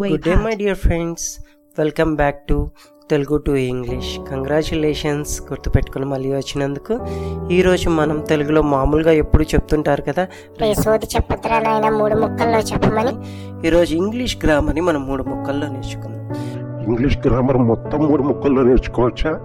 [0.00, 0.34] Good day.
[0.34, 1.38] My dear friends
[1.78, 2.70] welcome back to
[3.10, 6.98] Telugu to English congratulations గుర్తుపెట్టుకుని మళ్ళీ వచ్చినందుకు.
[7.52, 10.26] ఈరోజు మనం తెలుగులో మామూలుగా ఎప్పుడు చెప్తుంటారు కదా?
[11.90, 13.12] మూడు ముక్కల్లో చెప్పమని.
[13.66, 16.34] ఈరోజు ఇంగ్లీష్ గ్రామర్ని మనం మూడు ముక్కల్లో నేర్చుకుందాం.
[16.82, 19.40] ఇంగ్లీష్ గ్రామర్ మొత్తం మూడు ముక్కల్లో నేర్చుకోవచ్చా?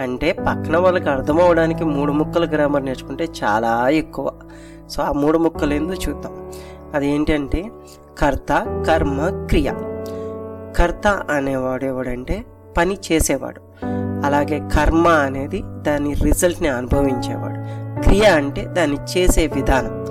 [0.00, 4.32] అంటే పక్కన వాళ్ళకి అర్థం అవడానికి మూడు ముక్కల గ్రామర్ నేర్చుకుంటే చాలా ఎక్కువ.
[4.88, 6.52] సో ఆ మూడు ముక్కలు ఏందో చూద్దాం.
[6.94, 7.70] అది ఏంటంటే
[8.20, 9.72] కర్త కర్మ క్రియ.
[10.76, 12.44] కర్త అనేవాడు ఎవడంటే
[12.78, 13.60] పని చేసేవాడు.
[14.26, 17.88] అలాగే కర్మ అనేది దాని రిజల్ట్ని అనుభవించేవాడు.
[18.02, 20.06] క్రియ అంటే దాన్ని చేసే విధానం.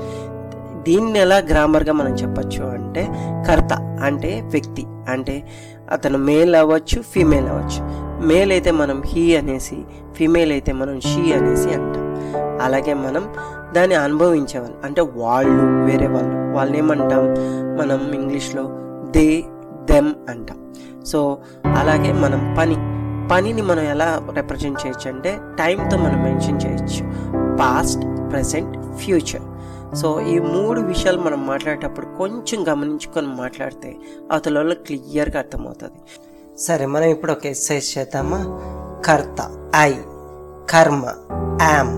[0.83, 3.07] దీన్ని ఎలా గ్రామర్గా మనం చెప్పచ్చు అంటే
[3.47, 4.85] కర్త అంటే వ్యక్తి.
[5.09, 5.47] అంటే
[5.91, 8.07] అతను మేల్ అవ్వచ్చు ఫీమేల్ అవ్వచ్చు.
[8.27, 9.77] మేల్ అయితే మనం హీ అనేసి
[10.15, 12.07] ఫీమేల్ అయితే మనం షీ అనేసి అంటాం.
[12.61, 13.33] అలాగే మనం
[13.73, 14.77] దాన్ని అనుభవించేవాళ్ళు.
[14.85, 16.26] అంటే వాళ్ళు వేరే వాళ్ళు.
[16.57, 17.23] వాళ్ళని ఏమంటాం
[17.79, 18.63] మనం ఇంగ్లీష్లో
[19.11, 19.27] దే
[19.91, 20.59] దెమ్ అంటాం.
[21.05, 21.19] సో
[21.79, 22.77] అలాగే మనం పని
[23.31, 27.03] పనిని మనం ఎలా రిప్రజెంట్ చేయొచ్చు అంటే టైంతో మనం మెన్షన్ చేయొచ్చు.
[27.57, 29.45] Past present future.
[29.95, 33.89] సో ఈ మూడు విషయాలు మనం మాట్లాడేటప్పుడు కొంచెం గమనించుకొని మాట్లాడితే
[34.31, 35.99] అవతల వాళ్ళకి క్లియర్గా అర్థమవుతుంది.
[36.57, 38.39] సరే మనం ఇప్పుడు ఒక ఎక్సర్సైజ్ చేద్దామా?
[39.05, 39.39] కర్త
[39.75, 39.91] ఐ
[40.69, 41.03] కర్మ
[41.61, 41.93] యామ్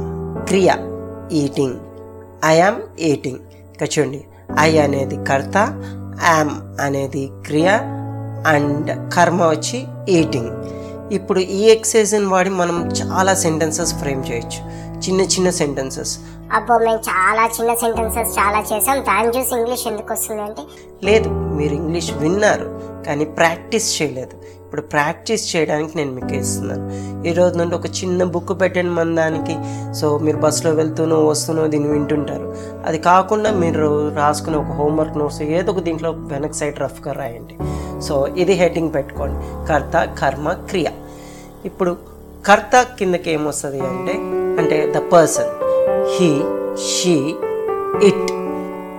[0.47, 0.69] క్రియ
[1.31, 1.79] ఈటింగ్.
[2.45, 3.39] I am eating.
[3.75, 4.21] ఇక చూడండి.
[4.59, 5.57] ఐ అనేది కర్త
[6.27, 7.67] యామ్ అనేది క్రియ
[8.47, 10.51] అండ్ కర్మ వచ్చి ఈటింగ్.
[11.13, 14.88] ఇప్పుడు ఈ ఎక్సైజ్ని వాడి మనం చాలా సెంటెన్సెస్ ఫ్రేమ్ చేయొచ్చు.
[15.07, 16.19] చిన్న చిన్న సెంటెన్సెస్
[16.53, 20.61] అబ్బో మేము చాలా చిన్న సెంటెన్సెస్ చాలా చేసాం దాన్ని చూసి ఇంగ్లీష్ ఎందుకు వస్తుంది అంటే?
[21.03, 24.35] లేదు మీరు ఇంగ్లీష్ విన్నారు కానీ ప్రాక్టీస్ చేయలేదు.
[24.65, 26.83] ఇప్పుడు ప్రాక్టీస్ చేయడానికి నేను మీకు ఇస్తున్నాను.
[27.27, 29.55] ఈ రోజు నుండి ఒక చిన్న బుక్ పెట్టండి మన దానికి.
[29.93, 32.55] సో మీరు బస్సులో వెళ్తూనో వస్తూనో దీన్ని వింటుంటారు.
[32.85, 37.57] అది కాకుండా మీరు రాసుకునే ఒక హోంవర్క్ నోట్స్ ఏదో ఒక దీంట్లో వెనక్ సైడ్ రఫ్గా రాయండి.
[38.01, 39.67] సో ఇది హెడ్డింగ్ పెట్టుకోండి.
[39.67, 40.87] కర్త కర్మ క్రియ.
[41.65, 41.97] ఇప్పుడు
[42.45, 44.38] కర్త కిందకి ఏమొస్తుంది అంటే
[44.69, 45.49] అంటే the person.
[46.05, 46.41] He
[46.87, 47.35] she
[48.03, 48.31] it.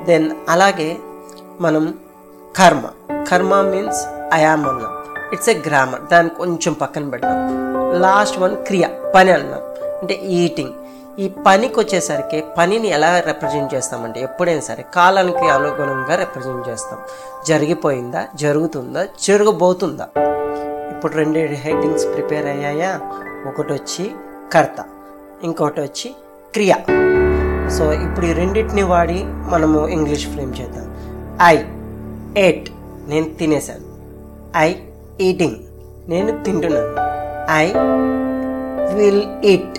[0.06, 0.97] Then అలాగే
[1.60, 1.94] మనం
[2.56, 2.82] కర్మ.
[3.31, 4.92] కర్మ మీన్స్ ఐఆమ్ అన్నాం.
[5.32, 6.00] It's a grammar.
[6.12, 7.32] దాన్ని కొంచెం పక్కన పెడతాం
[8.00, 9.60] లాస్ట్ వన్ క్రియ పని అన్నాం.
[10.00, 10.72] అంటే ఈటింగ్.
[11.19, 16.98] ఈ పనికి వచ్చేసరికి పనిని ఎలా రిప్రజెంట్ చేస్తామంటే ఎప్పుడైనా సరే కాలానికి అనుగుణంగా రిప్రజెంట్ చేస్తాం.
[17.47, 18.25] జరిగిపోయిందా?
[18.34, 19.06] జరుగుతుందా?
[19.22, 20.09] జరగబోతుందా?
[20.91, 23.00] ఇప్పుడు రెండు హెడ్డింగ్స్ ప్రిపేర్ అయ్యాయా?
[23.48, 24.10] ఒకటి వచ్చి
[24.53, 24.84] కర్త.
[25.45, 26.11] ఇంకొకటి వచ్చి
[26.53, 26.73] క్రియ.
[27.71, 30.87] సో ఇప్పుడు ఈ రెండింటిని వాడి మనము ఇంగ్లీష్ ఫ్రేమ్ చేద్దాం.
[31.43, 31.56] ఐ
[32.37, 32.71] ఎయిట్
[33.09, 33.91] నేను తినేసాను
[34.56, 34.75] ఐ
[35.21, 35.56] ఈటింగ్
[36.09, 36.95] నేను తింటున్నాను.
[37.51, 37.67] ఐ
[38.97, 39.78] విల్ ఈట్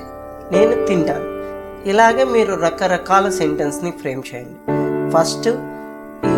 [0.51, 1.31] నేను తింటాను.
[1.89, 4.57] ఇలాగే మీరు రకరకాల సెంటెన్స్ని ఫ్రేమ్ చేయండి.
[5.11, 5.47] ఫస్ట్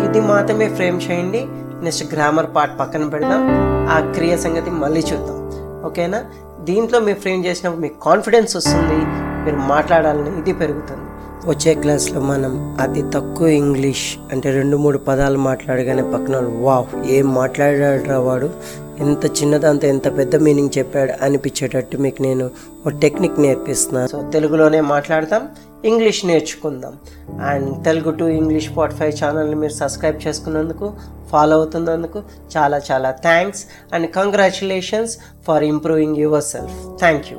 [0.04, 1.46] ఇది మాత్రమే ఫ్రేమ్ చేయండి.
[1.84, 3.42] నెక్స్ట్ గ్రామర్ పార్ట్ పక్కన పెడదాం.
[3.88, 5.38] ఆ క్రియ సంగతి మళ్ళీ చూద్దాం.
[5.84, 6.24] ఓకేనా?
[6.68, 8.98] దీంట్లో మీ ఫ్రేమ్ చేసినప్పుడు మీకు కాన్ఫిడెన్స్ వస్తుంది
[9.44, 11.03] మీరు మాట్లాడాలని ఇది పెరుగుతుంది.
[11.46, 18.18] వచ్చే క్లాస్లో మనం అతి తక్కువ ఇంగ్లీష్ అంటే రెండు మూడు పదాలు మాట్లాడగానే పక్కన వావ్ ఏం మాట్లాడాడురా
[18.18, 18.50] వాడు?
[18.98, 22.50] ఎంత చిన్నదంతా ఎంత పెద్ద మీనింగ్ చెప్పాడు అనిపించేటట్టు మీకు నేను
[22.86, 25.48] ఒక టెక్నిక్ నేర్పిస్తున్నాను సో తెలుగులోనే మాట్లాడతాం
[25.84, 26.92] ఇంగ్లీష్ నేర్చుకుందాం.
[27.42, 30.92] And Telugu to English Spotify five ఛానల్ని మీరు సబ్స్క్రైబ్ చేసుకున్నందుకు
[31.32, 32.22] ఫాలో అవుతున్నందుకు
[32.56, 36.98] చాలా చాలా thanks and congratulations for improving your self.
[36.98, 37.38] Thank you.